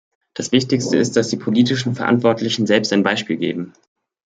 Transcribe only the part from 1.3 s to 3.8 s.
politischen Verantwortlichen selbst ein Beispiel geben.